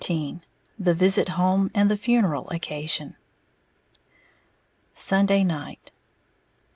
[0.01, 0.41] XIV
[0.79, 3.17] THE VISIT HOME, AND THE FUNERAL OCCASION
[4.95, 5.91] _Sunday Night.